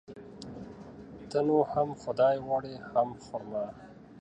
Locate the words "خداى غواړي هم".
2.01-3.09